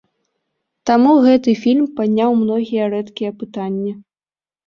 Таму 0.89 1.11
гэты 1.25 1.53
фільм 1.65 1.83
падняў 1.99 2.31
многія 2.43 2.87
рэдкія 2.93 3.31
пытанні. 3.43 3.93